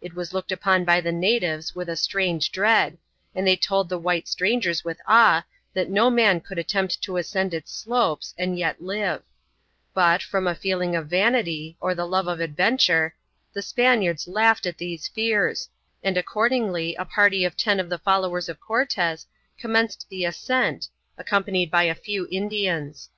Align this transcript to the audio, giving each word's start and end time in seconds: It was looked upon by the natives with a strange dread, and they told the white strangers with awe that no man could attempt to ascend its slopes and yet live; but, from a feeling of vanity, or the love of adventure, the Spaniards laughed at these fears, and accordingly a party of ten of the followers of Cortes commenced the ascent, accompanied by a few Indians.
It 0.00 0.14
was 0.14 0.32
looked 0.32 0.50
upon 0.50 0.86
by 0.86 1.02
the 1.02 1.12
natives 1.12 1.74
with 1.74 1.90
a 1.90 1.94
strange 1.96 2.50
dread, 2.50 2.96
and 3.34 3.46
they 3.46 3.54
told 3.54 3.90
the 3.90 3.98
white 3.98 4.26
strangers 4.26 4.82
with 4.82 4.98
awe 5.06 5.44
that 5.74 5.90
no 5.90 6.08
man 6.08 6.40
could 6.40 6.56
attempt 6.58 7.02
to 7.02 7.18
ascend 7.18 7.52
its 7.52 7.70
slopes 7.70 8.34
and 8.38 8.58
yet 8.58 8.80
live; 8.80 9.20
but, 9.92 10.22
from 10.22 10.46
a 10.46 10.54
feeling 10.54 10.96
of 10.96 11.08
vanity, 11.10 11.76
or 11.80 11.94
the 11.94 12.06
love 12.06 12.28
of 12.28 12.40
adventure, 12.40 13.14
the 13.52 13.60
Spaniards 13.60 14.26
laughed 14.26 14.64
at 14.64 14.78
these 14.78 15.06
fears, 15.06 15.68
and 16.02 16.16
accordingly 16.16 16.94
a 16.94 17.04
party 17.04 17.44
of 17.44 17.54
ten 17.54 17.78
of 17.78 17.90
the 17.90 17.98
followers 17.98 18.48
of 18.48 18.58
Cortes 18.60 19.26
commenced 19.58 20.06
the 20.08 20.24
ascent, 20.24 20.88
accompanied 21.18 21.70
by 21.70 21.82
a 21.82 21.94
few 21.94 22.26
Indians. 22.30 23.10